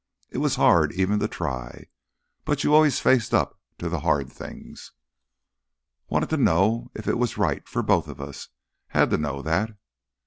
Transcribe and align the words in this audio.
It 0.31 0.39
was 0.39 0.55
hard 0.55 0.93
even 0.93 1.19
to 1.19 1.27
try, 1.27 1.85
but 2.43 2.63
you 2.63 2.73
always 2.73 2.99
faced 2.99 3.35
up 3.35 3.59
to 3.77 3.87
the 3.87 3.99
hard 3.99 4.31
things. 4.33 4.93
"Wanted 6.09 6.31
to 6.31 6.37
know... 6.37 6.89
if 6.95 7.07
it 7.07 7.19
was 7.19 7.37
right... 7.37 7.67
for 7.69 7.83
both 7.83 8.07
of 8.07 8.19
us... 8.19 8.47
had 8.87 9.11
to 9.11 9.17
know 9.19 9.43
that." 9.43 9.75